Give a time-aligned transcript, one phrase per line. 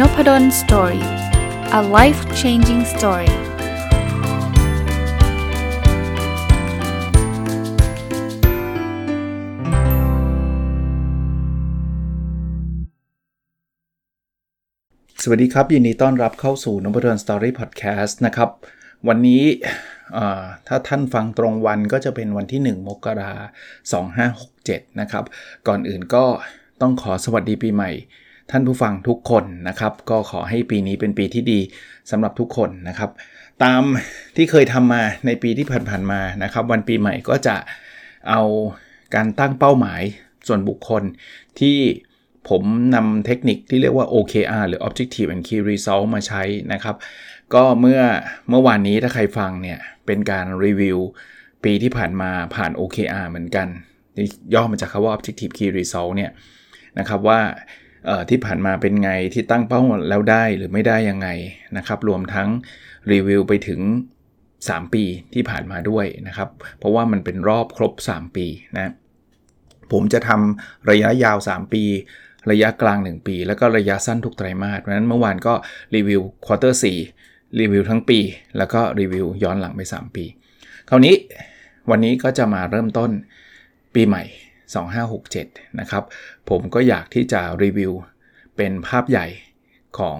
[0.00, 1.06] Nopadol Story
[1.78, 3.34] a life changing story ส
[15.28, 18.50] วัสดีครับ ยินดีต้อนรับเข้าสู่นพดล Story พอดแคสต์นะครับ
[19.08, 19.42] วันนี้
[20.66, 23.38] ถ้าท่านฟังตรงวันก็จะเป็นวันที่ 1 มกราค
[23.94, 24.04] ม
[24.92, 25.24] 2567 นะครับ
[25.68, 26.24] ก่อนอื่นก็
[26.80, 27.92] ต้องขอสวัสดีปีใหม่
[28.50, 31.60] ท่านผู้ฟังทุกคนนะครับ ก็ขอให้ปีนี้เป็นปีที่ดี
[32.10, 33.10] สำหรับทุกคนนะครับ
[33.62, 33.82] ตาม
[34.36, 37.56] ที่เคยทำมาในปีที่ผ่านๆมานะครับ วันปีใหม่ก็จะ
[38.28, 38.42] เอา
[39.14, 40.02] การตั้งเป้าหมาย
[40.46, 41.02] ส่วนบุคคล
[41.60, 41.78] ที่
[42.48, 42.62] ผม
[42.94, 46.42] นำเทคนิคที่เรียกว่า OKR หรือ Objective and Key Result มาใช้
[46.72, 46.96] นะครับ
[47.54, 48.00] ก็เมื่อ
[48.48, 50.98] เมื่อวานนี้ถ้าใครฟังเนี่ย เป็นการรีวิว
[51.64, 53.68] ปีที่ผ่านมาผ่าน OKR เหมือนกัน
[54.54, 56.30] ย่อมาจากคำว่า Objective Key Result เนี่ย
[56.98, 57.40] นะครับว่า
[58.28, 61.28] ที่ผ่านมาเป็นไงที่ตั้งเป้าแล้วได้หรือไม่ได้ยังไง
[61.76, 62.48] นะครับ รวมทั้ง
[63.12, 63.80] รีวิวไปถึง
[64.38, 68.92] 3 ปีที่ผ่านมาด้วยนะครับ เพราะว่ามันเป็นรอบครบ 3 ปีนะ
[69.92, 71.84] ผมจะทำระยะยาว 3 ปี
[72.50, 75.54] ระยะกลาง 1 ปี แล้วก็ระยะสั้นทุกไตรมาสเพราะฉะนั้นเมื่อวานก็
[75.94, 76.80] รีวิวควอเตอร์
[77.18, 78.18] 4รีวิวทั้งปี
[78.58, 80.24] แล้วก็รีวิวย้อนหลังไป 3 ปี
[80.88, 81.14] คราวนี้
[81.90, 83.10] วันนี้ก็จะมาเริ่มต้น
[83.94, 84.22] ปีใหม่
[84.64, 86.04] 2567 นะครับ
[86.50, 87.92] ผมก็อยากที่จะรีวิว
[88.56, 89.26] เป็นภาพใหญ่
[89.98, 90.18] ของ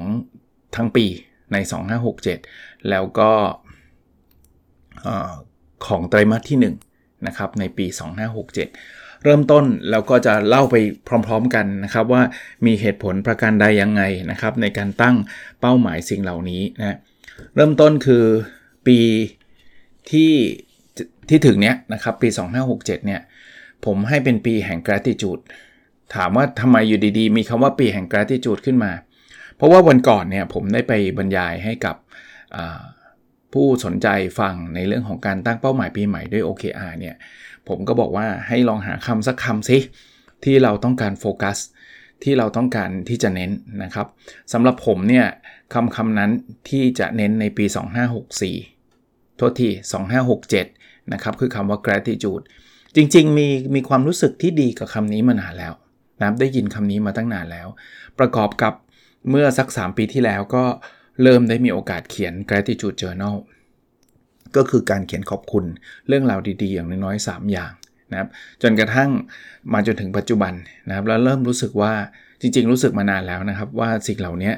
[0.77, 1.07] ทั้งปี
[1.53, 1.57] ใน
[2.23, 3.31] 2567 แล้วก็
[5.87, 6.59] ของไตรมาสที่
[6.95, 7.87] 1นะครับในปี
[8.51, 10.77] 2567 เริ่มต้นเราก็จะเล่าไป
[11.27, 12.23] พร้อมๆกันนะครับว่า
[12.67, 15.17] มีเหตุผลประการใดยังไงนะครับในการตั้ง
[15.61, 16.99] เป้าหมายสิ่งเหล่านี้นะ
[17.55, 18.25] เริ่มต้นคือ
[18.87, 18.99] ปี
[20.11, 20.33] ที่
[21.29, 22.29] ที่ถึงเนี้ยนะครับปี
[22.67, 23.21] 2567 เนี่ย
[23.87, 25.43] ผมให้เป็นปีแห่ง gratitude
[26.15, 28.93] ถามว่าทำไมอยู่ดีๆ มีคำว่าปีแห่ง gratitude ขึ้นมา
[29.57, 31.97] เพราะว่าวันก่อนเนี่ยผมได้ไปบรรยายให้กับ
[33.53, 34.09] ผู้สนใจ
[34.39, 37.15] ฟังในเรื่องของการตั้งเป้าหมายปีใหม่ด้วย OKR เนี่ย
[37.69, 39.79] ผมก็บอกว่าให้ลองหาคำสักคำสิ
[40.45, 41.59] ที่เราต้องการโฟกัส
[42.25, 43.51] ที่เราต้องการที่จะเน้น
[43.83, 44.07] นะครับ
[44.53, 45.27] สำหรับผมเนี่ย
[45.75, 46.31] คำคำนั้น
[46.71, 47.65] ที่จะเน้นในปี
[48.51, 49.69] 2564 โทษที
[50.41, 52.45] 2567 นะครับ คือคำว่า gratitude
[52.97, 55.73] จริง ๆ มีมีความรู้สึกที่ดีกับคำนี้มานานแล้ว
[56.21, 57.69] นะได้ยินคำนี้มาตั้งนานแล้ว
[58.19, 58.73] ประกอบกับ
[59.31, 60.65] เมื่อสัก 3 ปีที่แล้วก็
[61.23, 63.37] เริ่มได้มีโอกาสเขียน gratitude journal
[64.57, 65.65] ก็คือการเขียนขอบคุณ
[66.09, 67.73] เรื่องราวดีๆ อย่างน้อยๆ3อย่าง
[68.11, 68.29] นะครับ
[68.63, 69.11] จนกระทั่ง
[69.73, 70.53] มาจนถึงปัจจุบัน
[70.89, 71.93] นะครับแล้วเริ่มรู้สึกว่า
[72.41, 74.53] จริง ๆ รู้สึกมานานแล้วนะครับ ว่าสิ่งเหล่านี้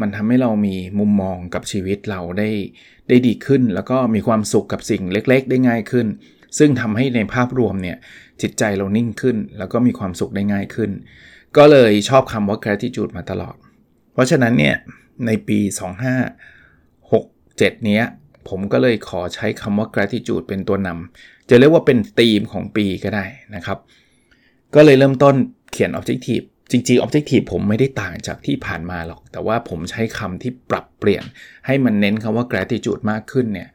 [0.00, 2.48] มันทำให้เรามีมุมมองกับชีวิตเราได้
[3.08, 6.06] ได้ดีขึ้น แล้วก็มีความสุขกับสิ่งเล็ก ๆ ได้ง่ายขึ้น
[6.58, 7.96] ซึ่งทำให้ในภาพรวมเนี่ย
[8.42, 10.90] จิตใจเรานิ่งขึ้น แล้วก็มีความสุขได้ง่ายขึ้น
[11.56, 13.56] ก็เลยชอบคำว่า gratitude มาตลอด
[14.12, 14.76] เพราะฉะนั้นเนี่ย
[15.26, 18.04] ในปี 2567 เนี้ย
[18.48, 23.24] ผมก็เลยขอใช้คำว่า gratitude เป็นตัวนำจะเรียกว่าเป็นธีมของปีก็ได้
[23.54, 23.78] นะครับ
[24.74, 25.34] ก็เลยเริ่มต้น
[25.72, 31.24] เขียน objective จริงๆ objective ผมไม่ได้ต่างจากที่ผ่านมาหรอก แต่ว่าผมใช้คำที่ปรับเปลี่ยน
[31.66, 33.68] ให้มันเน้นคำว่า gratitude มากขึ้นเนี่ย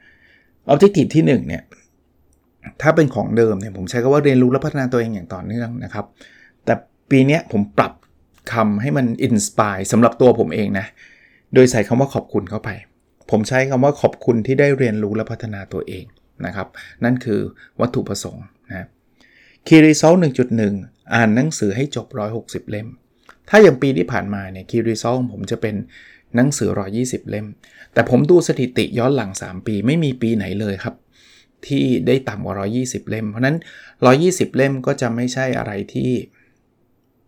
[0.71, 1.63] objective ที่1เนี่ย
[2.81, 6.05] ถ้าเป็นของเดิมเนี่ยผมใช้คำว่าเรียนรู้และพัฒนาตัวเองอย่างต่อเนื่องนะครับ
[6.65, 6.73] แต่
[7.11, 7.93] ปีนี้ผมปรับ
[8.53, 10.85] คำให้มัน inspire สำหรับตัวผมเองนะ
[11.53, 12.69] โดยใส่คำว่าขอบคุณเข้าไป
[13.31, 16.05] ผมใช้คำว่าขอบคุณที่ได้เรียนรู้และพัฒนาตัวเอง
[16.45, 16.67] นะครับ
[17.03, 17.39] นั่นคือ
[17.79, 18.87] วัตถุประสงค์นะ
[19.67, 20.13] key result
[20.63, 22.07] 1.1 อ่านหนังสือให้จบ
[22.39, 22.87] 160 เล่ม
[23.49, 25.75] ถ้าอย่างปีที่ผ่านมาเนี่ย key result ผมจะเป็น
[26.35, 27.47] หนังสือ 120 เล่ม
[27.93, 30.95] แต่ผมดูสถิติย้อนหลัง 3 ปีไม่มีปีไหนเลยครับ
[31.67, 33.57] ที่ได้ต่ำกว่า 120 เล่ม เพราะนั้น
[34.05, 36.11] 120 เล่มก็จะไม่ใช่อะไรที่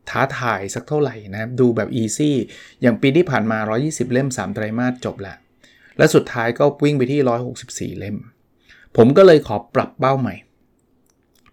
[0.10, 2.36] ท้าทายสักเท่าไหร่นะดูแบบ easy
[2.82, 5.38] อย่างปีที่ผ่านมา 120 เล่ม 3 ไตรมาสจบแล้ว
[5.98, 8.18] และสุดท้ายก็วิ่งไปที่ 164 เล่ม
[8.98, 10.36] ผมก็เลยขอปรับเป้าใหม่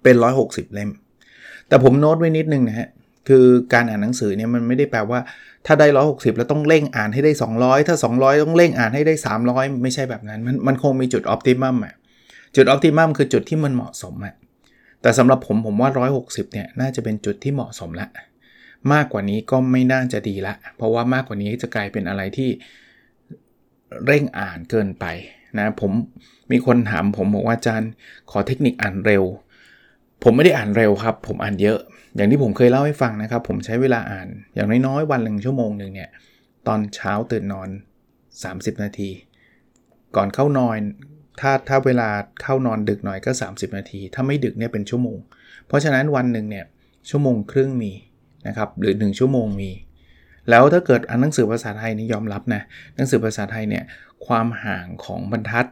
[0.03, 0.91] เป็น 160 เล่ม
[1.69, 2.89] แต่ผมโน้ตไว้นิดนึงนะฮะ
[3.29, 5.21] คือการอ่านหนังสือเนี่ยมันไม่ได้แปลว่า
[5.67, 9.15] ถ้าได้ 160 แล้วต้องเร่งอ่านให้ได้ 200 ถ้า 200 ต้องเร่งอ่านให้ได้
[9.49, 11.95] 300 ไม่ใช่แบบนั้น มันมันคงมีจุดออพติมัมอะ
[12.57, 14.35] จุดออพติมัมคือจุดที่มันเหมาะสมอะ
[15.03, 15.91] แต่สำหรับผมผมว่า
[16.23, 18.09] 160 เนี่ยน่าจะเป็นจุดที่เหมาะสมละ
[18.93, 22.51] มากกว่านี้ก็ไม่น่าจะดีละ เพราะว่ามากกว่านี้จะกลายเป็นอะไรที่
[24.07, 25.05] เร่งอ่านเกินไป
[25.59, 25.93] นะผม
[26.51, 27.91] มีคนถามผมบอกว่าอาจารย์
[28.31, 29.25] ขอเทคนิคอ่านเร็ว
[30.23, 31.79] ผมไม่ได้อ่านเร็วครับ ผมอ่านเยอะ
[32.17, 36.11] อย่างที่ผมเคยเล่าให้ฟังนะครับ ผมใช้เวลาอ่านอย่างน้อยๆวันหนึ่งชั่วโมงหนึ่งเนี่ย
[36.67, 37.69] ตอนเช้าตื่นนอน
[38.25, 39.11] 30 นาที
[40.17, 40.79] ก่อนเข้านอน
[41.41, 42.09] ถ้าถ้าเวลา
[42.43, 45.19] เข้านอนดึกหน่อยก็ 30 นาที ถ้าไม่ดึกเนี่ยเป็นชั่วโมง
[45.67, 46.65] เพราะฉะนั้นวันหนึ่งเนี่ย
[47.11, 47.93] ชั่วโมงครึ่งมี
[48.47, 49.71] นะครับหรือ 1 ชั่วโมงมี
[50.51, 52.63] แล้วถ้าเกิดอ่านหนังสือภาษาไทยนี่ยอมรับนะ
[52.97, 53.85] หนังสือภาษาไทยเนี่ย
[54.27, 55.67] ความห่างของบรรทัด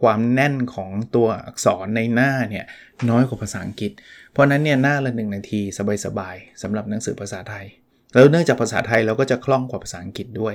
[0.00, 2.64] ความแน่นของตัวอักษรในหน้าเนี่ย
[3.10, 3.92] น้อยกว่าภาษาอังกฤษ
[4.32, 5.60] เพราะนั้นเนี่ยหน้าละหนึ่งนาที
[6.04, 7.66] สบายๆสำหรับหนังสือภาษาไทย
[8.12, 10.54] แล้วเนื่องจากภาษาไทยเราก็จะคล่องกว่าภาษาอังกฤษด้วย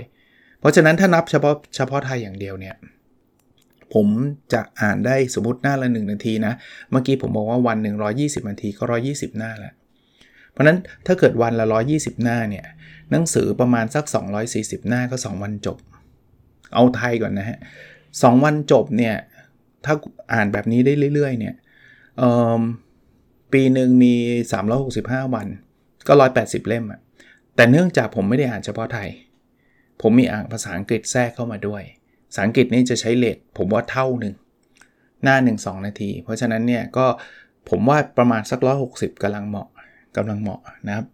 [0.60, 2.76] เพราะฉะนั้นถ้านับเฉพาะเฉพาะไทยอย่างเดียวเนี่ย
[3.94, 4.08] ผม
[4.54, 6.54] จะอ่านได้สมมติหน้าละ 1 นาทีนะ
[6.92, 9.74] เมื่อกี้ผมบอกว่าวันหนึ่ง120 นาทีก็ 120 หน้าแหละ
[10.52, 11.66] เพราะนั้นถ้าเกิดวันละ
[11.96, 12.66] 120 หน้าเนี่ย
[13.12, 14.06] หนังสือประมาณสัก
[14.48, 15.78] 240 หน้าก็ 2 วันจบ
[16.74, 17.58] เอาไทยก่อนนะฮะ
[18.22, 19.16] สวันจบเนี่ย
[19.86, 19.94] ถ้า
[20.34, 21.56] อ่านแบบนี้ได้เรื่อยๆเนี่ย
[23.54, 24.14] ปีหนึ่งมี
[24.74, 25.48] 365 วัน
[26.08, 27.00] ก็ 180 เล่มอะ
[27.56, 29.10] แต่เนื่องจากผมไม่ได้อ่านเฉพาะไทย
[30.02, 31.84] ผมมีอ่านภาษาอังกฤษแทรกเข้ามาด้วย
[32.30, 34.34] ภาษาอังกฤษนี่จะใช้เลทผมว่าเท่าหนึ่ง
[35.24, 37.06] หน้า 1 2 นาที เพราะฉะนั้นเนี่ยก็
[37.70, 38.60] ผมว่าประมาณสัก
[38.92, 39.68] 160กำลังเหมาะ
[40.18, 41.06] กำลังเหมาะนะครับ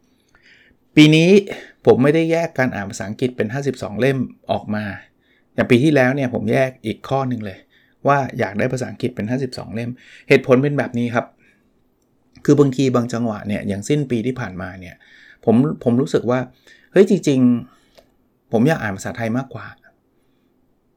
[0.96, 1.30] ปีนี้
[1.86, 4.18] ผมไม่ได้แยกการอ่านภาษาอังกฤษเป็น 52 เล่ม
[4.52, 4.84] ออกมา
[5.54, 7.58] อย่างปีที่แล้วเนี่ยผมแยกอีกข้อหนึ่งเลย
[8.08, 9.90] ว่าอยากได้ภาษาอังกฤษเป็น 52 เล่ม
[10.30, 11.26] เหตุผลเป็นแบบนี้ครับ
[12.46, 14.96] คือบางทีบางจังหวะเนี่ยอย่างสิ้นปีที่ผ่านมาเนี่ย
[15.46, 16.40] ผมผมรู้สึกว่า
[16.92, 17.40] เฮ้ยจริง
[17.96, 19.66] ๆ ผมอยากอ่านภาษาไทยมากกว่า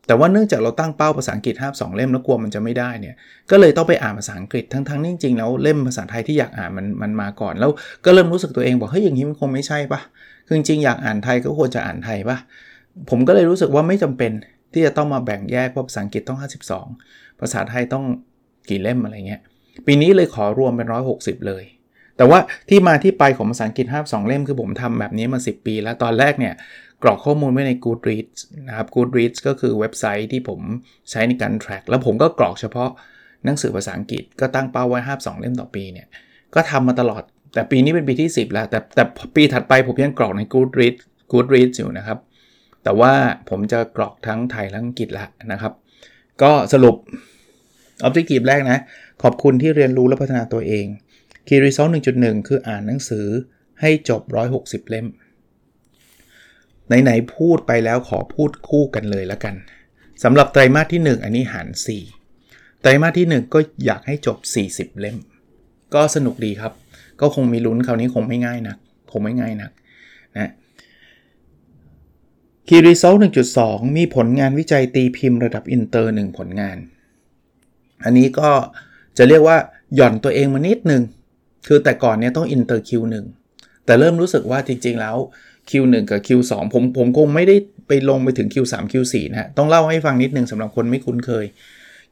[0.08, 3.14] แต่ว่าเนื่องจากเราตั้งเป้าภาษาอังกฤษห้าสองเล่มแล้วกลัวมันจะไม่ได้เนี่ย
[3.50, 7.70] ก็เลยต้องไปอ่านภาษาอังกฤษทั้งๆนี่จริงๆแล้วเล่มภาษาไทยที่อยากอ่านมันมันมาก่อน แล้ว
[8.05, 10.00] ก็เริ่มรู้สึกตัวเองบอกเฮ้ยอย่างนี้มันคงไม่ใช่ปะ
[10.46, 12.38] คือจริงๆอยากอ่านไทยก็ควรจะอ่านไทยปะ
[13.10, 14.32] ผมก็เลยรู้สึกว่าไม่จำเป็น
[14.72, 16.38] ที่จะต้องมาแบ่งแยกว่าภาษาอังกฤษต้อง
[16.90, 18.04] 52 ภาษาไทยต้อง
[18.69, 19.40] กี่เล่มอะไรเงี้ย
[19.87, 20.88] ปีนี้เลยขอรวมเป็น
[21.19, 21.64] 160 เลย
[22.16, 22.38] แต่ว่า
[22.69, 26.54] ที่มาที่ไปของภาษาอังกฤษ52 เล่มคือผมทำแบบนี้มา 10 ปีแล้วตอนแรกเนี่ย
[27.02, 30.60] กรอกข้อมูลไว้ใน Goodreads นะครับ Goodreads ก็คือเว็บไซต์ที่ผม
[31.10, 32.90] ใช้ในการ track แล้วผมก็กรอกเฉพาะ
[33.44, 36.06] หนังสือภาษาอังกฤษก็ตั้งเป้าไว้52เล่มต่อปีเนี่ย
[36.54, 37.22] ก็ทำมาตลอด
[37.54, 39.04] แต่ปีนี้เป็นปีที่ 10 แล้ว แต่แต่
[39.34, 41.02] ปีถัดไปผมยังกรอกใน Goodreads
[41.32, 42.18] Goodreads อยู่นะครับ
[42.84, 43.12] แต่ว่า
[43.50, 45.72] ผมจะกรอกทั้งไทยและอังกฤษแล้วนะครับ
[46.42, 46.96] ก็สรุป
[48.06, 48.78] Objective แรกนะ
[49.22, 50.86] ขอบคุณที่เรียนรู้และพัฒนาตัวเอง
[51.46, 53.26] Key Result 1.1 คืออ่านหนังสือ
[53.80, 54.22] ให้จบ
[54.56, 55.06] 160 เล่ม
[57.02, 59.55] ไหนๆพูดไปแล้วขอพูดคู่กันเลยล้วกัน
[60.23, 61.69] สำหรับไตรมาสที่ 1 อันนี้หาร
[62.25, 64.38] 4 ไตรมาสที่ 1 ก็อยากให้จบ
[64.94, 65.17] 40 เล่ม
[65.94, 66.73] ก็สนุกดีครับ
[67.20, 68.76] ก็คงมีลุ้นคราวนี้คงไม่ง่ายนะ
[69.11, 69.69] คงไม่ง่ายนะ
[70.38, 70.50] นะ
[72.69, 73.14] key result
[73.56, 76.76] 1.2 มีผลงานวิจัยตีพิมพ์ระดับอินเตอร์ 1 ผลงาน
[78.05, 78.50] อันนี้ก็
[79.19, 79.56] จะเรียกว่า
[79.94, 81.02] หย่อนตัวเองมานิดนึง
[81.67, 83.25] คือแต่ก่อนเนี่ยต้องอินเตอร์ Q หนึ่ง
[83.85, 85.17] แต่เริ่มรู้สึกว่าจริงๆแล้ว
[85.70, 87.56] Q1 กับ Q2 ผมผมคงไม่ได้
[87.88, 91.46] ไปลงไปถึง Q3 Q4 นะฮะ ต้องเล่าให้ฟังนิดนึงสำหรับคนไม่คุ้นเคย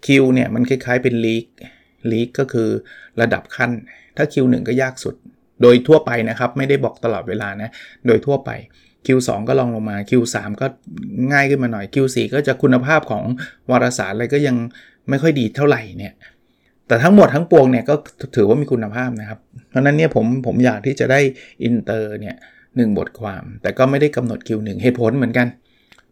[0.07, 1.45] Q เนี่ยมันคล้ายๆเป็นลีก
[2.11, 2.69] ลีกก็คือ
[3.21, 3.71] ระดับขั้น
[4.17, 5.15] ถ้า Q1 ก็ยากสุด
[5.63, 7.71] โดยทั่วไปนะครับ ไม่ได้บอกตลอดเวลานะ
[8.07, 8.51] โดยทั่วไป
[9.07, 10.67] Q2 ก็ลองลงมา Q3 ก็
[11.33, 13.23] ง่ายขึ้นมาหน่อย Q4 ก็จะคุณภาพของ
[13.71, 14.57] วารสารอะไรก็ยัง
[15.09, 16.15] ไม่ค่อยดีเท่าไหร่เนี่ย
[16.89, 17.95] แต่ทั้งหมดทั้งปวงเนี่ยก็
[18.37, 19.39] ถือว่ามีคุณภาพนะครับ
[19.71, 21.21] เพราะนั้นเนี่ยผมผมอยากที่จะได้
[21.65, 22.37] อินเตอร์เนี่ย
[22.79, 25.49] 1 บทความ แต่ก็ไม่ได้กำหนด Q หนึ่งเหตุผลเหมือนกัน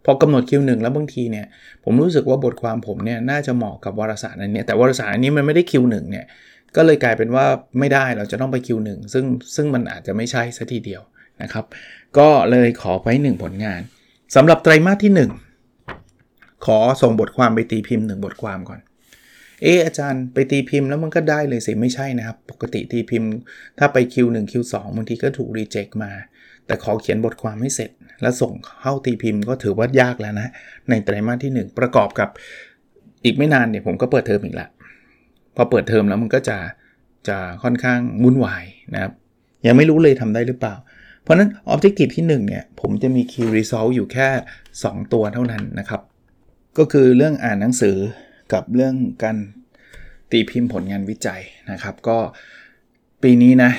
[0.04, 1.46] พอกำหนด Q หนึ่งแล้วบางทีเนี่ย
[1.84, 6.24] ผมรู้สึกว่าบทความผมเนี่ยน่าจะเหมาะกับวารสารอันนี้แต่วารสารอันนี้มันไม่ได้ Q หนึ่งเนี่ย
[6.76, 7.46] ก็เลยกลายเป็นว่า
[7.78, 11.02] ไม่ได้เราจะต้องไป Q หนึ่งซึ่งซึ่งมันอาจจะไม่ใช่ซะทีเดียว
[11.42, 11.64] นะครับ
[12.18, 13.80] ก็เลยขอไป 1 ผลงาน
[14.36, 15.12] สำหรับไตรมาสที่
[15.98, 18.80] 1 ขอส่งบทความไปตีพิมพ์ 1 บทความก่อน
[19.62, 23.30] เอออาจารย์ไปตีพิมพ์แล้วมันก็ได้เลยสิ ไม่ใช่นะครับ ปกติตีพิมพ์
[23.78, 26.12] ถ้าไป Q1 Q2 บางทีก็ถูกรีเจ็คมา
[26.66, 27.90] แต่ขอเขียนบทความให้เสร็จ
[28.22, 30.48] แล้วส่งเข้าตีพิมพ์ก็ถือว่ายากแล้วนะ
[30.88, 32.28] ในไตรมาสที่ 1 ประกอบกับ
[33.24, 34.68] อีกไม่นานเนี่ยผมก็เปิดเทอมอีกละ
[35.56, 36.58] พอเปิดเทอมแล้วมันก็จะ
[37.28, 39.12] จะค่อนข้างวุ่นวายนะครับ
[39.66, 40.74] ยังไม่รู้เลยทำได้หรือเปล่า
[41.22, 44.28] เพราะนั้นออบเจกตีที่1เนี่ยผมจะมี key result อยู่แค่
[44.72, 46.00] 2 ตัวเท่านั้นนะครับ
[46.78, 47.96] ก็คือเรื่องอ่านหนังสือ
[48.52, 49.36] กับเรื่องการ
[50.30, 51.40] ตีพิมพ์ผลงานวิจัย
[51.72, 52.18] นะครับ ก็
[53.22, 53.70] ปีนี้นะ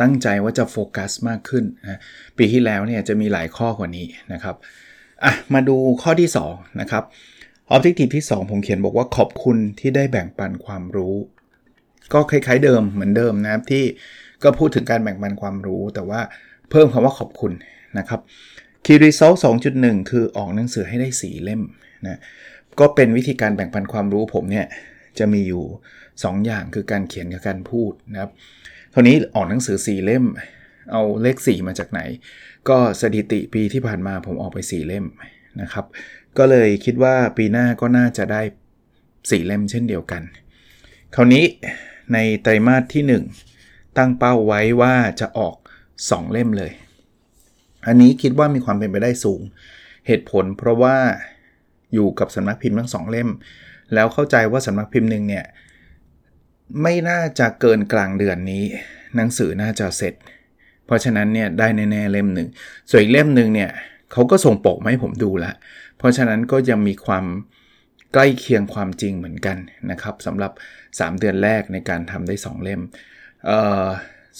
[0.00, 1.98] ตั้งใจว่าจะโฟกัสมากขึ้นนะ
[2.38, 4.56] ปีที่แล้วเนี่ยจะมีหลายข้อกว่านี้นะครับ
[5.24, 7.04] อะมาดูข้อที่2นะครับ
[7.74, 11.14] Objective ที่ 2 ผมเขียนบอกว่าขอบคุณที่ได้แบ่งปันความรู้
[12.12, 13.84] ก็คล้ายๆเดิมเหมือนเดิมนะครับที่
[14.42, 16.20] ก็พูดถึงการแบ่งปันความรู้ แต่ว่า
[16.70, 17.52] เพิ่มคำว่าขอบคุณ
[17.98, 18.20] นะครับ
[18.84, 19.36] Key Result
[19.72, 21.62] 2.1 คือออกหนังสือให้ได้ 4 เล่ม
[22.06, 22.20] นะ
[22.80, 24.66] ก็เป็นวิธีการแบ่งปันความรู้ผมเนี่ย
[25.18, 25.64] จะมีอยู่
[26.04, 28.30] 2 อย่างคือการเขียนกับการพูดนะครับ
[28.94, 30.24] คราวนี้ออกหนังสือ4เล่ม
[30.92, 32.00] เอาเลข 4 มาจากไหน
[32.68, 35.04] ก็สถิติปีที่ผ่านมาผมออกไป 4 เล่ม
[35.60, 35.84] นะครับ
[36.38, 38.42] ก็เลยคิดว่าปีหน้าก็น่าจะได้
[38.90, 40.22] 4 เล่มเช่นเดียวกัน
[41.14, 41.44] คราวนี้
[42.12, 45.56] ในไตรมาสที่ 1 ตั้งเป้าไว้ว่าจะออก
[45.94, 46.72] 2 เล่มเลย
[47.86, 49.40] อันนี้คิดว่ามีความเป็นไปได้สูง
[50.06, 50.96] เหตุผลเพราะว่า
[51.94, 53.28] อยู่กับสำนักพิมพ์ทั้งสองเล่ม
[53.94, 55.44] แล้วเข้าใจว่าสำนักพิมพ์หนึ่งเนี่ย
[56.82, 58.64] ไม่น่าจะเกินกลางเดือนนี้
[59.16, 60.14] หนังสือน่าจะเสร็จ
[60.86, 62.48] เพราะฉะนั้นเนี่ยได้แน่ๆเล่มหนึ่ง
[62.90, 63.70] ส่วนอีกเล่มหนึ่งเนี่ย
[64.12, 65.54] เขาก็ส่งปกมาให้ผมดูล้ว
[65.98, 67.24] เพราะฉะนั้นก็ยังมีความ
[68.12, 69.56] ใกล้เคียงความจริงเหมือนกัน
[69.90, 70.52] นะครับสำหรับ
[70.86, 72.80] 3 เดือนแรกในการทำได้ 2 เล่ม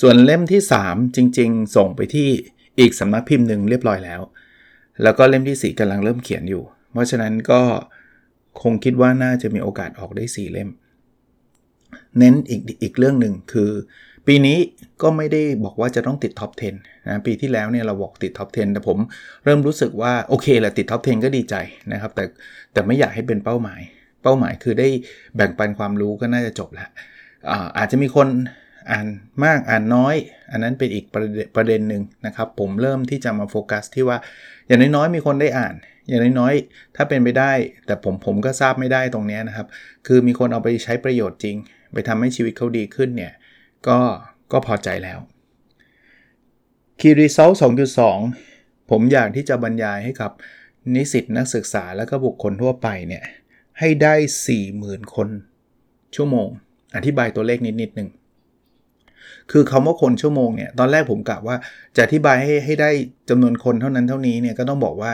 [0.00, 2.28] ส่วนเล่มที่ 3 จริง ๆ ส่งไปที่
[2.80, 4.20] อีกสำนักพิมพ์หนึ่งเรียบร้อยแล้ว
[5.02, 7.62] แล้วก็เล่มที่ 4กำลังเริ่มเขียนอยู่ เพราะฉะนั้นก็
[8.62, 10.70] คงคิดว่าน่าจะมีโอกาสออกได้ 4 เล่ม
[12.18, 13.70] เน้นอีกอีกเรื่องหนึ่งคือ
[14.26, 14.58] ปีนี้
[15.02, 18.98] ก็ไม่ได้บอกว่าจะต้องติดท็อป 10 นะปีที่แล้วเนี่ยเราบอกติดท็อป 10 แต่ผม
[19.44, 21.54] เริ่มรู้สึกว่าโอเคแหละติด top 10 ก็ดีใจ
[21.92, 22.24] นะครับ แต่
[22.72, 23.80] แต่ไม่อยากให้เป็นเป้าหมาย
[24.22, 24.88] เป้าหมายคือได้
[25.36, 26.90] แบ่งปันความรู้ก็น่าจะจบแล้ว
[27.50, 28.28] อาอาจจะมีคน
[28.90, 29.06] อ่าน
[29.44, 30.14] มากอ่านน้อย
[30.50, 34.18] อันนั้นเป็นอีกประเด็นประเด็นหนึ่งนะครับ ผมเริ่มที่จะมาโฟกัสที่ว่า
[34.66, 35.74] อย่างน้อยๆมีคนได้อ่าน
[36.08, 37.52] อย่างน้อยๆถ้าเป็นไปได้
[37.86, 39.66] แต่ผมผมก็ทราบไม่ได้ตรงนี้นะครับ
[40.06, 41.56] คือมีคนเอาไปใช้ประโยชน์จริง
[41.92, 43.32] ไปทำให้ชีวิตเขาดีขึ้นเนี่ย
[43.88, 43.98] ก็
[44.52, 45.18] ก็พอใจแล้ว
[47.00, 47.54] Key Result
[48.22, 50.30] 2.2 ผมอยากที่จะบรรยายให้กับ
[50.94, 53.24] นิสิตนักศึกษาและก็บุคคลทั่วไปเนี่ย
[53.78, 54.14] ให้ได้
[54.64, 55.28] 40,000 คน
[56.16, 56.48] ชั่วโมง
[56.96, 58.08] อธิบายตัวเลขนิดนิดหนึ่ง
[59.50, 61.56] คือคำว่าคนชั่วโมงเนี่ยตอนแรกผมกะว่า
[61.96, 62.90] จะอธิบายให้ให้ได้
[63.30, 65.12] จำนวนคนเท่านั้นเท่านี้เนี่ยก็ต้องบอกว่า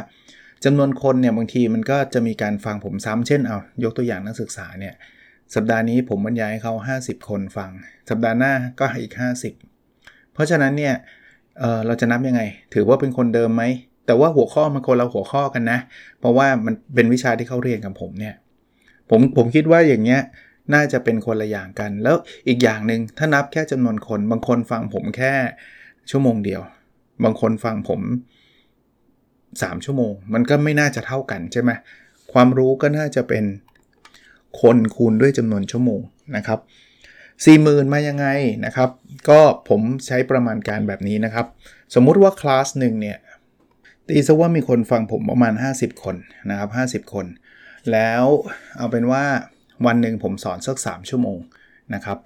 [0.64, 4.94] จำนวนคนเนี่ยบางทีมันก็จะมีการฟังผมซ้ำเช่นเอายกตัวอย่างนักศึกษาเนี่ย
[5.54, 7.70] สัปดาห์นี้ผมบรรยายให้เขา 50 คนฟัง
[8.10, 9.14] สัปดาห์หน้าก็อีก
[9.72, 10.94] 50 เพราะฉะนั้นเนี่ย
[11.58, 12.42] เเราจะนับยังไง
[12.74, 13.62] ถือว่าเป็นคนเดิมไหม
[14.06, 15.78] แต่ว่าหัวข้อมันคนเราหัวข้อกันนะ
[16.20, 18.34] เพราะว่ามันเป็นวิชาที่เขาเรียนกับผมเนี่ย
[19.10, 20.20] ผมผมคิดว่าอย่างเงี้ย
[20.74, 22.16] น่าจะเป็นคนละอย่างกัน แล้ว
[22.48, 25.32] อีกอย่างหนึ่งถ้านับแค่จำนวนคน บางคนฟังผมแค่
[26.10, 26.62] ชั่วโมงเดียว
[27.24, 28.00] บางคนฟังผม
[28.92, 31.70] 3 ชั่วโมง มันก็ไม่น่าจะเท่ากันใช่ไหม
[32.32, 33.44] ความรู้ก็น่าจะเป็น
[34.60, 36.00] คนคูณด้วยจำนวนชั่วโมง
[36.36, 36.60] นะครับ
[37.46, 38.26] 40,000 มายังไง
[38.64, 38.90] นะครับ
[39.28, 41.46] ก็ผมใช้ประมาณการแบบนี้นะครับ
[41.94, 43.18] สมมุติว่าคลาสหนึ่งเนี่ย
[44.08, 46.16] ตีซะว่ามีคนฟังผมประมาณ 50 คน
[46.50, 47.26] นะครับ 50 คน
[47.92, 48.24] แล้ว
[48.76, 49.24] เอาเป็นว่า
[49.86, 51.38] วันหนึ่งผมสอนสัก 3 ชั่วโมง
[51.94, 52.18] นะครับ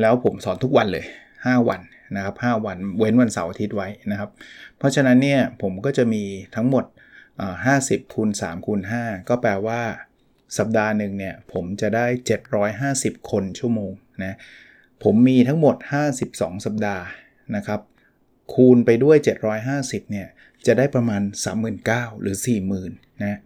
[0.00, 1.04] แล้วผมสอนทุกวันเลย
[1.36, 1.80] 5 วัน
[2.16, 4.30] นะครับ 5 วันเว้นวันเสาร์อาทิตย์ไว้นะครับ
[4.78, 6.22] เพราะฉะนั้นเนี่ยผมก็จะมี
[6.54, 6.84] ทั้งหมด
[7.48, 9.80] 50คูณ3คูณ5ก็แปลว่า
[10.58, 12.06] สัปดาห์หนึ่งเนี่ยผมจะได้
[12.64, 13.92] 750 คนชั่วโมง
[14.24, 14.36] นะ
[15.02, 15.76] ผมมีทั้งหมด
[16.20, 17.04] 52 สัปดาห์
[17.56, 17.80] นะครับ
[18.54, 19.16] คูณไปด้วย
[19.64, 20.28] 750เนี่ย
[20.66, 21.22] จะได้ประมาณ
[21.72, 22.36] 39,000 หรือ
[22.80, 23.38] 40,000นะ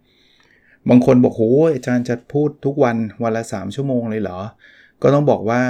[0.89, 1.41] บางคนบอกโห
[1.73, 4.39] อาจารย์จะพูดทุกวันวันละ 3 ชั่วโมงเลยเหรอ
[5.01, 5.63] ก็ต้องบอกว่า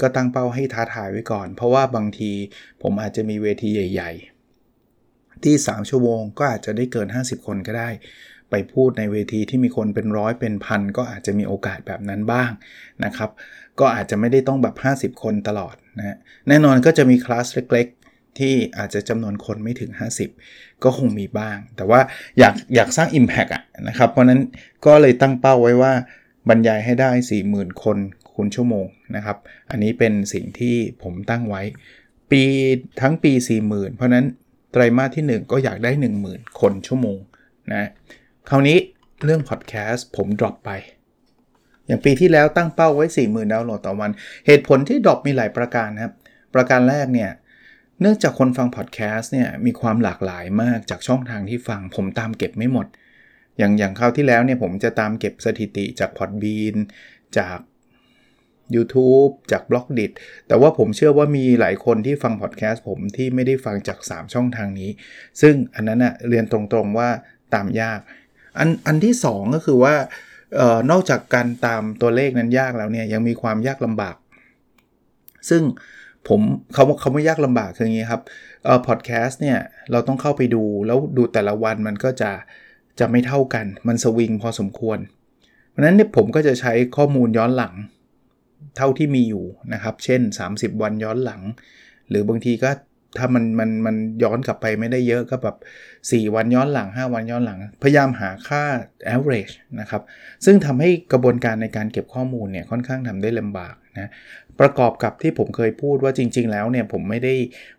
[0.00, 2.32] ก็ตั้งเป้าให้ท้าทายไว้ก่อน เพราะว่าบางที
[2.82, 4.12] ผมอาจจะมีเวทีใหญ่
[4.78, 7.88] ๆ ที่ 3 ชั่วโมงก็อาจจะได้เกิน 50 คนก็ได้
[8.52, 12.50] ไปพูดในเวทีที่มีคนเป็นร้อยเป็นพันก็อาจจะมีโอกาสแบบนั้นบ้าง
[13.04, 13.30] นะครับ
[13.80, 14.74] ก็อาจจะไม่ได้ต้องแบบ
[15.14, 16.16] 50 คนตลอดนะ
[16.48, 19.90] แน่นอนก็จะมีคลาสเล็กๆ ที่อาจจะจำนวนคนไม่ถึง
[20.38, 22.00] 50 ก็คงมีบ้าง แต่ว่า
[22.38, 24.40] อยากอยากสร้าง Impact อะนะครับ เพราะนั้น
[24.86, 25.92] ก็เลยตั้งเป้าไว้ว่า
[26.48, 27.10] บรรยายให้ได้
[27.46, 27.98] 40,000 คน
[28.32, 29.36] คูณชั่วโมงนะครับ
[29.70, 31.62] อันนี้เป็นสิ่งที่ผมตั้งไว้
[32.30, 32.42] ปี
[33.00, 33.32] ทั้งปี
[33.64, 34.26] 40,000 เพราะนั้น
[34.72, 35.90] ไตรมาสที่ 1 ก็อยากได้
[36.24, 37.18] 10,000 คนชั่วโมง
[37.72, 37.88] นะ
[38.48, 38.78] คราวนี้
[39.24, 40.70] เรื่องพอดแคสต์ผม drop ไป
[41.86, 44.10] อย่างปีที่แล้วตั้งเป้าไว้ 40,000ดาวน์โหลดต่อวัน
[44.46, 46.12] เหตุผลที่ drop มีหลายประการครับ
[46.54, 47.30] ประการแรกเนี่ย
[48.00, 52.86] เนื่องจากคนฟังพอดแคสต์เนี่ยมีความหลากหลายมากจากช่องทางที่ฟัง ผมตามเก็บไม่หมด
[53.58, 56.76] อย่างอย่างคราวที่แล้วเนี่ยผมจะตามเก็บสถิติจาก Podbean
[57.38, 57.58] จาก
[58.74, 60.06] YouTube จากบล็อกดิ
[60.48, 64.90] แต่ว่าผมเชื่อว่ามีหลายคนที่ฟังพอดแคสต์ผมที่ไม่ได้ฟังจาก 3 ช่องทางนี้
[65.40, 67.08] ซึ่งอันนั้นอะเรียนตรงๆว่า
[67.54, 68.00] ตามยาก
[68.58, 69.94] อันอันที่ 2 ก็คือว่า
[70.60, 74.16] ออนอกจากการตามตัวเลขนั้นยากแล้วเนี่ยยังมีความยากลำบาก
[75.48, 75.62] ซึ่ง
[76.28, 76.40] ผม
[76.72, 78.22] เขาเขาไม่ยากลำบากคืออย่างนี้ครับ
[78.64, 79.58] เอ่อพอดแคสต์เนี่ย
[79.90, 82.30] เราต้องเข้าไปดูแล้วดูแต่ละวันมันก็จะ
[83.00, 84.98] จะไม่เท่ากันมันสวิงพอสมควร
[85.70, 87.74] เพราะนั้นเนี่ยผมก็จะใช้ข้อมูลย้อนหลัง
[88.76, 90.20] เท่าที่มีอยู่นะครับ เช่น
[90.52, 91.42] 30 วันย้อนหลัง
[92.08, 92.70] หรือบางทีก็
[93.18, 95.56] ถ้ามันมันมันย้อนกลับไปไม่ได้เยอะก็แบบ
[95.90, 98.62] 4 วันย้อนหลัง 5 วันย้อนหลัง พยายามหาค่า
[99.14, 100.02] average นะครับ
[100.44, 104.10] ซึ่งทำให้กระบวนการในการเก็บข้อมูลเนี่ยค่อนข้างทำได้ลำบากนะ
[104.60, 107.34] ประกอบกับที่ผมเคยพูดว่าจริง ๆ แล้วเนี่ยผมไม่ได้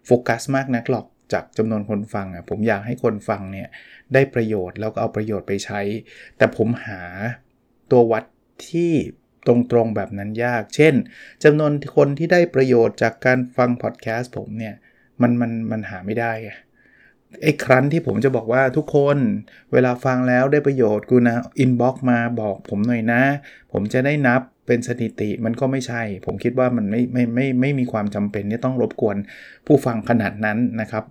[0.05, 3.67] โฟกัสมากนักหรอกจากจำนวนคนฟังอะผมอยากให้คนฟังเนี่ย
[4.13, 5.81] ได้ประโยชน์แล้วก็เอาประโยชน์ไปใช้
[6.37, 7.01] แต่ผมหา
[7.91, 8.23] ตัววัด
[8.69, 8.91] ที่
[9.47, 10.93] ตรงๆแบบนั้นยาก เช่น
[11.43, 14.75] จำนวนคนที่ได้ประโยชน์จากการฟังพอดแคสต์ผมเนี่ย
[15.21, 16.31] มันมันมันหาไม่ได้
[17.43, 19.17] ไอ้ครั้นที่ผมจะบอกว่าทุกคน
[19.73, 23.21] เวลาฟังแล้วได้ประโยชน์กูนะอินบ็อกมาบอกผมหน่อยนะ
[23.71, 29.17] ผมจะได้นับเป็นสถิติมันก็ไม่ใช่ ผมคิดว่ามันไม่ไม่ไม่ไม่มีความจำเป็นที่ต้องรบกวน
[29.67, 31.03] ผู้ฟังขนาดนั้นนะครับ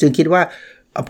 [0.00, 0.42] จึงคิดว่า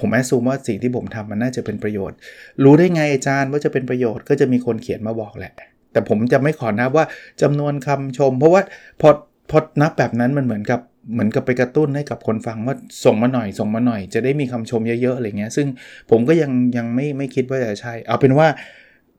[0.00, 2.16] ผมแอสซูมว่าสิ่งที่ผมทำมันน่าจะเป็นประโยชน์
[2.64, 5.52] รู้ได้ไงอาจารย์ว่าจะเป็นประโยชน์ก็จะมีคนเขียนมาบอกแหละ
[5.92, 7.04] แต่ผมจะไม่ขอนับว่า
[7.42, 8.62] จำนวนคำชม เพราะว่า
[9.00, 9.08] พอ
[9.50, 10.80] พอนับแบบนั้นมันเหมือนกับ
[11.12, 15.66] เหมือนกับไปกระตุ้นให้กับคนฟังว่าส่งมาหน่อยส่งมาหน่อย จะได้มีคำชมเยอะๆอะไรเงี้ย ซึ่ง
[16.10, 18.48] ผมก็ยังยังไม่ไม่คิดว่าจะใช่ เอาเป็นว่า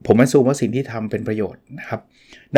[0.07, 2.01] ผมแอสซูมว่าสิ่งที่ทำเป็นประโยชน์นะครับ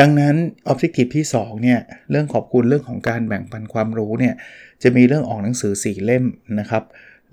[0.00, 0.34] ดังนั้น
[0.70, 4.34] Objective ที่2เนี่ยเรื่องขอบคุณเรื่องของการแบ่งปันความรู้เนี่ย
[4.82, 6.24] จะมีเรื่องออกหนังสือ 4 เล่ม
[6.60, 6.84] นะครับ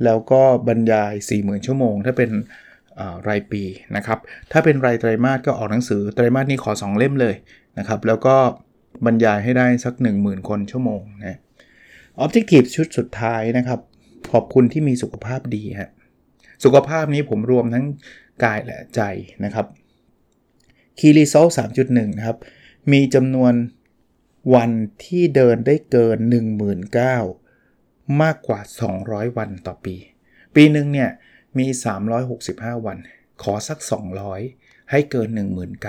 [0.05, 2.31] แล้วก็บรรยาย 40,000 ชั่วโมง ถ้าเป็น
[3.27, 3.63] รายปี
[3.95, 4.19] นะครับ
[4.51, 7.35] ถ้าเป็นรายไตรมาสก็ออกหนังสือไตรมาสนี้ขอ 2 เล่มเลย
[7.77, 8.35] นะครับ แล้วก็
[9.05, 11.39] บรรยายให้ได้สัก 10,000 คนชั่วโมงนะ
[12.19, 13.79] ออบเจกตีฟชุดสุดท้ายนะครับ
[14.31, 15.91] ขอบคุณที่มีสุขภาพดีฮะ
[16.63, 17.85] สุขภาพนี้ผมรวมทั้ง
[18.43, 19.01] กายและใจ
[19.45, 19.65] นะครับ
[20.99, 21.47] คีรีโซล
[21.81, 22.37] 3.1 นะครับ
[22.91, 23.53] มีจำนวน
[24.55, 24.71] วัน
[25.03, 26.17] ที่เดินได้เกิน
[26.97, 28.59] 19,000 มากกว่า
[28.99, 29.95] 200 วันต่อปี
[30.55, 31.09] ปีหนึ่งเนี่ย
[31.57, 31.67] มี
[32.25, 32.97] 365 วัน
[33.43, 33.79] ขอสัก
[34.33, 35.85] 200 ให้เกิน 19,000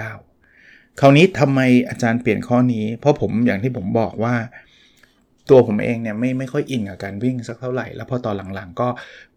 [1.00, 4.34] คราวนี้ทำไมอาจารย์เปลี่ยนข้อนี้ เพราะผมอย่างที่ผมบอกว่า
[5.52, 8.88] ตัวผมเองเนี่ยไม่ไม่ค่อยอินกับการวิ่งสักเท่าไหร่ แล้วพอตอนหลังๆ ก็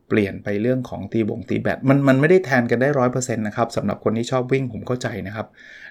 [0.09, 5.47] เปลี่ยนไปเรื่องของตีบงตีแบตมันมันไม่ได้แทนกันได้ร้อยเปอร์เซ็นต์นะครับสำหรับคนที่ชอบวิ่งผมเข้าใจนะครับ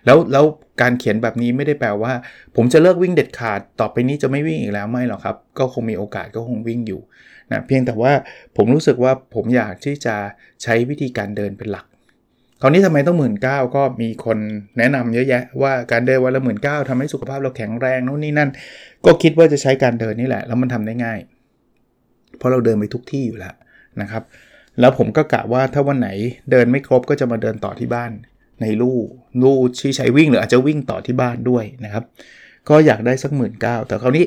[0.06, 0.44] แล้วแล้ว
[0.80, 2.12] การเขียนแบบนี้ไม่ได้แปลว่า
[2.56, 7.00] ผมจะเลิกวิ่งเด็ดขาดต่อไปนี้จะไม่วิ่งอีกแล้วไม่หรอกครับ ก็คงมีโอกาสก็คงวิ่งอยู่
[7.52, 8.12] นะเพียงแต่ว่า
[8.56, 10.16] ผมรู้สึกว่าผมอยากที่จะ
[10.62, 11.86] ใช้วิธีการเดินเป็นหลัก
[12.64, 14.38] คราวนี้ทำไมต้องหมื่นเก้าก็มีคน
[14.78, 18.50] แนะนำเยอะแยะ ว่าการเดินวันละหมื่นเก้าทำให้สุขภาพเราแข็งแรงโน่นนี่นั่น
[19.04, 21.18] ก็คิดว่าจะใช้การเดินนี่แหละ แล้วมันทำได้ง่าย
[22.38, 23.54] เพราะเราเดินไปทุกที่อยู่แล้ว
[24.00, 24.22] นะครับ
[24.80, 26.08] แล้วผมก็กะว่าถ้าวันไหน
[26.50, 28.12] เดินไม่ครบก็จะมาเดินต่อที่บ้าน
[28.60, 28.98] ในลู่
[29.42, 32.04] ลู่ที่ใช้วิ่งหรืออาจจะวิ่งต่อที่บ้านด้วยนะครับ
[32.68, 34.24] ก็อยากได้สักหมื่นเก้าแต่คราวนี้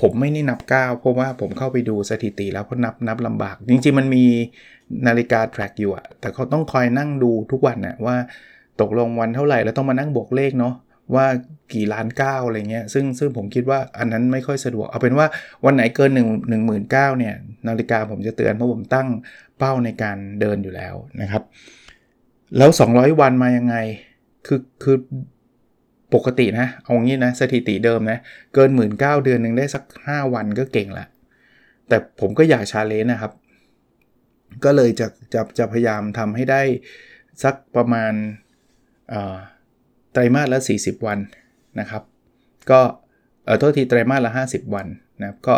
[0.00, 4.24] ผมไม่ได้นับก้าวเพราะว่าผมเข้าไปดูสถิติแล้วเพราะนับนับลำบาก จริงๆมันมี
[5.06, 8.16] นาฬิกา track อยู่อะแต่เขาต้องคอยนั่งดูทุกวันนะว่า
[8.80, 10.74] ตกลงวันเท่าไหร่แล้วต้องมานั่งบวกเลขเนาะ
[11.14, 11.26] ว่า
[11.74, 15.26] กี่ล้านเก้าอะไรเงี้ยซึ่งซึ่งผมคิดว่าอันนั้นไม่ค่อยสะดวก เอาเป็นว่า
[15.64, 17.34] วันไหนเกิน 1 1 9 0 0 0เนี่ย
[17.68, 19.08] นาฬิกาผมจะเตือนเพราะผมตั้ง
[19.58, 21.42] เป้าในการเดินอยู่แล้วนะครับ
[22.58, 23.76] แล้ว 200 วันมายังไง
[24.46, 24.96] คือคือ
[26.14, 28.18] ปกตินะเอางี้นะสถิติเดิมนะ
[28.54, 28.92] เกิน 1 9ื่น
[29.24, 31.06] เดือนหนึ่งได้สัก 5 วันก็เก่งละ
[31.88, 33.32] แต่ผมก็อยากชาเลนจ์นะครับ
[34.64, 36.62] ก็เลยจะจะจะพยายามทำให้ได้
[37.42, 38.12] สักประมาณ
[40.12, 41.18] ไตรมาสละ 40 วัน
[41.80, 42.02] นะครับ
[42.70, 42.80] ก็
[43.44, 44.86] เออโทษทีไตรมาสละ 50 วัน
[45.20, 45.56] นะก็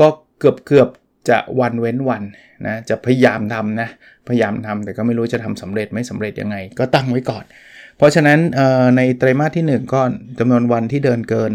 [0.00, 0.06] ก็
[0.38, 0.88] เกือบเกือบ
[1.30, 2.22] จะวันเว้นวัน
[2.66, 3.88] นะจะพยายามทำนะ
[4.28, 7.44] พยายามทำแต่ก็ไม่รู้จะทำสำเร็จไม่สำเร็จยังไง ก็ตั้งไว้ก่อน
[7.96, 8.38] เพราะฉะนั้น
[8.96, 10.00] ในไตรมาสที่ 1 ก็
[10.38, 11.52] จำนวนวันที่เดินเกิน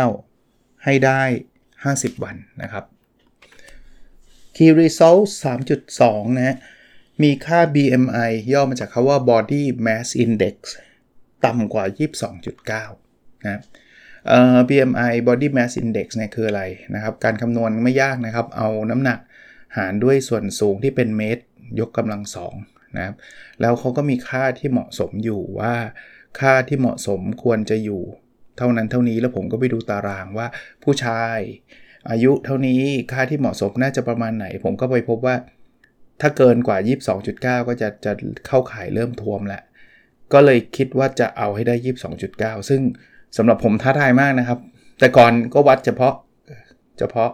[0.00, 1.22] 19,000ให้ได้
[1.72, 2.84] 50 วันนะครับ
[4.60, 5.24] Key Result
[5.80, 6.56] 3.2 นะฮะ
[7.22, 10.56] มีค่า BMI ย่อมาจากคาว่า Body Mass Index
[11.44, 11.84] ต่ำกว่า
[12.86, 13.62] 22.9 นะ
[14.68, 16.62] BMI Body Mass Index เนี่ยคืออะไร
[16.94, 19.18] นะครับ การคำนวณไม่ยากนะครับ เอาน้ำหนัก
[19.76, 21.44] หารด้วยส่วนสูงที่เป็นเมตร
[21.80, 22.54] ยกกำลังสอง
[22.96, 23.14] นะครับ
[23.60, 25.74] แล้วเขาก็มีค่าที่เหมาะสมอยู่ว่า
[26.40, 28.02] ค่าที่เหมาะสมควรจะอยู่
[28.58, 30.46] เท่านั้นเท่านี้แล้วผมก็ไปดูตารางว่า
[30.82, 31.38] ผู้ชาย
[32.10, 32.80] อายุเท่านี้
[33.12, 35.36] ค่าที่เหมาะสมน่าจะประมาณไหน ผมก็ไปพบว่า
[36.20, 36.78] ถ้าเกินกว่า
[37.22, 38.12] 22.9 ก็จะจะ
[38.46, 39.62] เข้าข่ายเริ่มทวมแล้ว
[40.32, 41.74] ก็เลยคิดว่าจะเอาให้ได้
[42.22, 42.80] 22.9 ซึ่ง
[43.36, 44.58] สำหรับผมท้าทายมากนะครับ
[44.98, 46.14] แต่ก่อนก็วัดเฉพาะ
[46.98, 47.30] เฉพาะ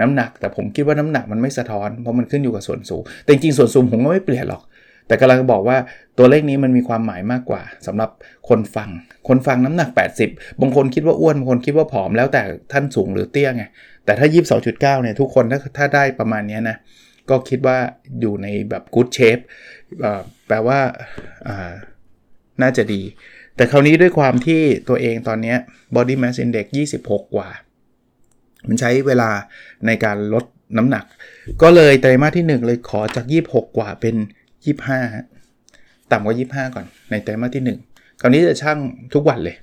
[0.00, 4.62] น้ำหนัก แต่ผมคิดว่าน้ำหนักมันไม่สะท้อน เพราะมันขึ้นอยู่กับส่วนสูง แต่จริงส่วนสูงผมก็ไม่เปลี่ยนหรอก
[5.08, 5.78] แต่กำลังบอกว่า
[6.18, 8.10] ตัวเลขนี้มันมีความหมายมากกว่าสำหรับ
[8.48, 8.90] คนฟัง
[9.28, 9.90] คนฟังน้ำหนัก
[10.24, 12.42] 80 บางคนคิดว่าอ้วนบางคนคิดว่าผอมแล้วแต่
[12.72, 13.64] ท่านสูงหรือเตี้ยไง
[14.04, 14.26] แต่ถ้า
[14.60, 16.76] 22.9เนี่ยทุกคนถ้าถ้าได้ประมาณนี้นะ
[17.30, 17.78] ก็คิดว่า
[18.20, 19.42] อยู่ในแบบ good shape
[20.46, 20.78] แปลว่า
[22.62, 23.02] น่าจะดี
[23.56, 25.54] แต่คราวนี้ด้วยความที่ตัวเองตอนนี้
[25.94, 26.66] body mass index
[27.00, 27.48] 26 กว่า
[28.68, 29.30] มันใช้เวลา
[29.86, 30.44] ในการลด
[30.76, 31.04] น้ำหนัก
[31.62, 34.16] ก็เลยไตรมาสที่ 1 เลยขอจาก 26 กว่าเป็น
[34.66, 38.78] 25 ต่ำกว่า 25 ก่อนในไตรมาสที่ 1 คราวนี้จะช่าง
[39.14, 39.56] ทุกวันเลย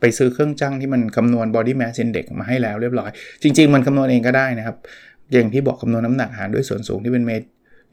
[0.00, 3.10] ไปซื้อเครื่องจั่งที่มันคำนวณ body mass index มาให้แล้วเรียบร้อย
[3.42, 4.76] จริง ๆ มันคำนวณเองก็ได้นะครับ
[5.32, 7.46] อย่างที่บอกคำนวณน้ำหนักหารด้วยส่วนสูงที่เป็นเมตร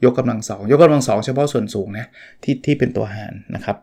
[0.04, 2.06] ยกกำลังสองยกกำลังสองเฉพาะส่วนสูงนะ
[2.42, 3.76] ที่ที่เป็นตัวหารนะครับ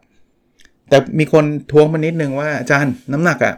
[0.90, 3.56] แต่มีคนทวงมานิดนึงว่าอาจารย์น้ำหนักอะ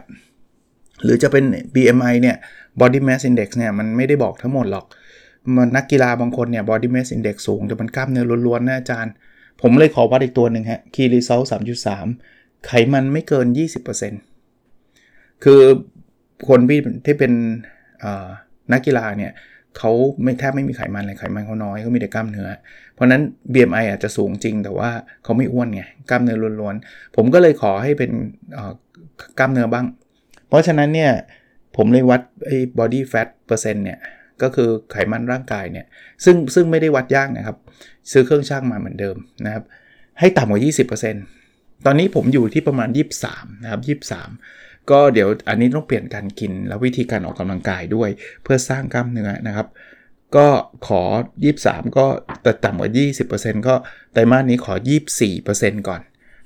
[1.04, 2.36] หรือจะเป็น BMI เนี่ย
[2.80, 4.84] body mass index เนี่ยมันไม่ได้บอกทั้งหมดหรอก
[5.56, 9.12] มันนักกีฬาบางคนเนี่ย body mass index สูง แต่มันกล้ามเนื้อล้วนๆนะอาจารย์
[9.62, 11.46] ผมเลยขอวัดอีกตัวหนึ่งฮะ key result
[12.04, 13.46] 3.3 ไขมันไม่เกิน
[14.64, 15.60] 20%คือ
[16.48, 17.32] คนที่ที่เป็น
[18.72, 19.32] นักกีฬาเนี่ย
[19.78, 22.48] เขาไม่แทบไม่มีไขมันเลยไขมันเขาน้อยเขามีแต่กล้ามเนื้อ
[22.94, 24.90] เพราะนั้น BMI อาจจะสูงจริงแต่ว่า
[25.24, 28.10] เขาไม่อ้วนไงกล้ามเนื้อล้วนๆ ผมก็เลยขอให้เป็น
[29.38, 29.86] กล้ามเนื้อบ้าง
[30.48, 31.12] เพราะฉะนั้นเนี่ย
[31.76, 33.98] ผมเลยวัดไอ้ body fat เปอร์เซ็นต์เนี่ย
[34.42, 35.86] ก็คือไขมันร่างกายเนี่ย
[36.24, 37.56] ซึ่งซึ่งไม่ได้วัดยากนะครับ
[38.10, 39.64] ซื้อเครื่องช่างมาเหมือนเดิมนะครับ
[40.18, 40.60] ให้ต่ำกว่า
[41.22, 42.88] 20%ตอนนี้ผมอยู่ที่ประมาณ
[43.26, 43.80] 23 นะครับ
[44.22, 48.10] 23 ก็เดี๋ยวอันนี้ต้องเปลี่ยนการกินแล้ววิธีการออกกำลังกายด้วย
[48.42, 49.66] เพื่อสร้างกล้ามเนื้อนะครับ
[50.36, 50.46] ก็
[50.86, 51.02] ขอ
[51.50, 52.06] 23 ก็
[52.42, 52.90] แต่ต่ำกว่า
[53.28, 53.74] 20%ก็
[54.12, 54.74] ไตรมาสนี้ขอ
[55.30, 56.00] 24%ก่อน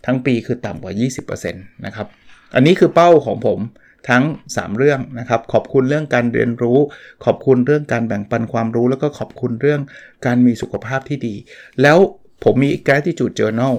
[0.06, 0.92] ทั้งปีคือต่ำกว่า
[1.38, 2.06] 20%นะครับ
[2.54, 3.58] อันนี้คือเป้าของผม
[4.08, 4.22] ทั้ง
[4.54, 6.78] 3 เรื่องนะครับ ขอบคุณเรื่องการเรียนรู้
[7.24, 9.80] ขอบคุณเรื่องการแบ่งปันความรู้ แล้วก็ขอบคุณเรื่อง
[10.26, 11.34] การมีสุขภาพที่ดี
[11.82, 11.98] แล้ว
[12.44, 13.74] ผมมี gratitude journal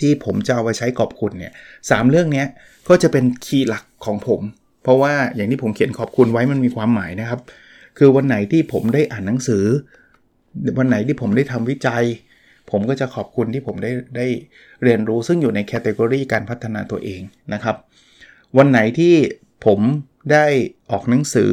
[0.00, 1.52] ที่ผมจะเอาไว้ใช้ขอบคุณเนี่ย
[1.90, 2.44] สเรื่องนี้
[2.88, 4.40] ก็จะเป็น key หลักของผม
[4.82, 7.40] เพราะว่าอย่างที่ผมเขียนขอบคุณไว้มันมีความหมายนะครับ
[7.98, 9.64] คือวันไหนที่ผมได้อ่านหนังสือ
[10.78, 12.04] วันไหนที่ผมได้ทำวิจัย
[12.70, 14.26] ผมก็จะขอบคุณที่ผมได้ได้
[14.82, 17.20] เรียนรู้ซึ่งอยู่ใน category การพัฒนาตัวเอง
[17.52, 17.76] นะครับ
[18.58, 19.14] วันไหนที่
[19.66, 19.80] ผม
[20.32, 20.46] ได้
[20.90, 21.52] ออกหนังสือ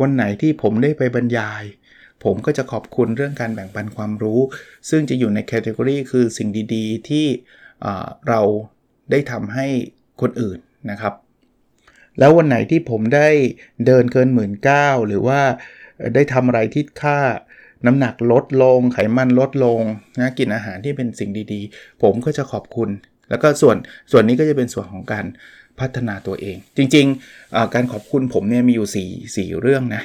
[0.00, 1.62] วันไหนที่ผมได้ไปบรรยาย
[2.24, 4.40] ผมก็จะขอบคุณเรื่องการแบ่งปันความรู้
[4.90, 7.26] ซึ่งจะอยู่ใน category คือสิ่งดีๆ ที่
[8.28, 8.40] เรา
[9.10, 9.66] ได้ทำให้
[10.20, 10.58] คนอื่น
[10.90, 11.14] นะครับ
[12.18, 13.28] แล้ววันไหนที่ผมได้
[13.86, 15.40] เดินเกินหมื่นเก้าหรือว่า
[16.14, 17.18] ได้ทำอะไรที่ค่า
[17.86, 19.80] น้ำหนักลดลง ไขมันลดลง
[20.20, 22.90] นะกินอาหารที่เป็นสิ่งดีๆ ผมก็จะขอบคุณ
[23.32, 23.76] แล้วก็ส่วน
[24.12, 25.24] ส่วนนี้ก็จะเป็นส่วนของการ
[25.80, 28.88] พัฒนาตัวเอง จริงๆ การขอบคุณผมเนี่ยมีอยู่
[29.36, 30.02] 4 4 เรื่องนะ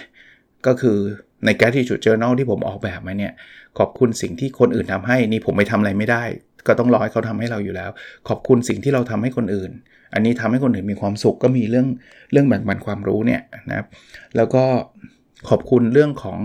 [0.67, 0.97] ก็คือ
[1.45, 3.33] ใน gratitude journal ที่ผมออกแบบมาเนี่ย
[3.77, 6.23] ขอบคุณสิ่งที่คนอื่นทำให้ นี่ผมไม่ทำอะไรไม่ได้
[6.67, 7.89] ก็ต้องรอให้เขาทำให้เราอยู่แล้ว
[8.27, 9.71] ขอบคุณสิ่งที่เราทำให้คนอื่น
[10.13, 11.87] อันนี้ทำให้คนอื่นมีความสุขก็มีเรื่อง
[12.31, 13.87] เรื่องแบ่งปันความรู้เนี่ยนะครับ
[14.35, 14.63] แล้วก็
[15.49, 16.39] ขอบคุณเรื่องของ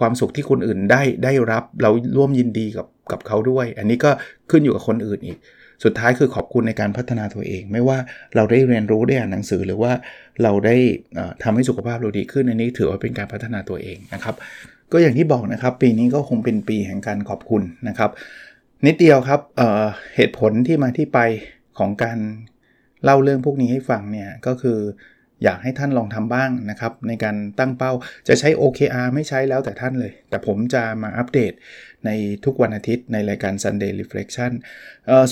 [0.00, 4.10] ความสุขที่คนอื่นได้ได้รับเราร่วมยินดีกับกับเขาด้วย อันนี้ก็
[4.50, 5.38] ขึ้นอยู่กับคนอื่นอีก
[5.84, 7.98] สุดท้ายคือขอบคุณในการพัฒนาตัวเอง ไม่ว่า
[8.36, 9.92] เราได้เรียนรู้ได้อ่านหนังสือ หรือว่า
[10.42, 10.76] เราได้
[11.42, 14.34] ทำให้สุขภาพเราดีขึ้นอันนี้ถือว่าเป็นการพัฒนาตัวเองนะครับ
[14.92, 18.10] ก็อย่างที่บอกนะครับ ปีนี้ก็คงเป็นปีแห่งการขอบคุณนะครับ
[18.86, 21.18] นิดเดียวครับเเหตุผลที่มาที่ไป
[21.78, 22.18] ของการ
[23.04, 24.78] เล่าเรื่องพวกนี้ให้ฟังเนี่ยก็คือ
[25.44, 27.92] อยากให้ท่านลองทำบ้างนะครับ ในการตั้งเป้า
[28.28, 31.52] จะใช้ OKR ไม่ใช้แล้วแต่ท่านเลย แต่ผมจะมาอัปเดต
[32.06, 32.10] ใน
[32.44, 34.52] ทุกวันอาทิตย์ในรายการ Sunday Reflection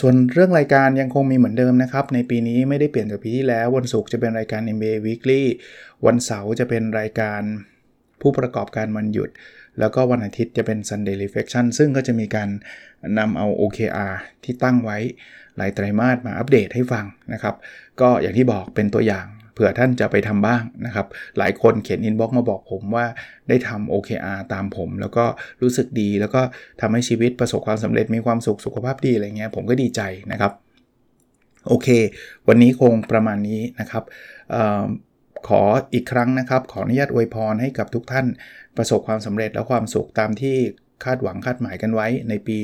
[0.00, 5.42] ส่วนเรื่องรายการยังคงมีเหมือนเดิมนะครับ ในปีนี้ไม่ได้เปลี่ยนจากปีที่แล้ว วันศุกร์จะเป็นรายการ MBA Weekly
[6.06, 7.42] วันเสาร์จะเป็นรายการ
[8.20, 9.30] ผู้ประกอบการวันหยุด
[9.78, 12.48] แล้วก็วันอาทิตย์จะเป็น Sunday Reflection ซึ่งก็จะมีการ
[13.18, 14.14] นำเอา OKR
[14.44, 14.98] ที่ตั้งไว้
[15.56, 17.54] หลายไตรมาสมาอัปเดตให้ฟังนะครับ
[18.00, 21.06] ก็อย่างที่บอกเป็นตัวอย่าง เผื่อท่านจะไปทำบ้างนะครับ
[21.38, 23.06] หลายคนเขียน inbox มาบอกผมว่า
[23.48, 25.24] ได้ทำ OKR ตามผม แล้วก็
[25.62, 26.42] รู้สึกดี แล้วก็
[26.80, 30.00] ทำให้ชีวิตประสบความสำเร็จมีความสุขสุขภาพดีอะไรเงี้ยผมก็ดีใจ
[30.32, 30.52] นะครับ
[31.68, 31.88] โอเค
[32.48, 34.04] วันนี้คงประมาณนี้นะครับ
[34.54, 34.56] อ
[35.48, 35.62] ขอ
[35.94, 38.26] อีกครั้งนะครับ ขออนุญาตอวยพรให้กับทุกท่าน
[38.76, 40.56] ประสบความสำเร็จและความสุขตามที่
[41.04, 42.58] คาดหวังคาดหมายกันไว้ในปี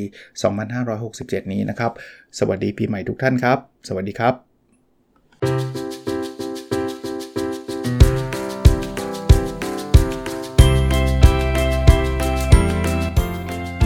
[0.75, 1.93] 2567 นี้นะครับ
[2.39, 5.92] สวัสดีปีใหม่ทุกท่านครับ สวัสดีครับ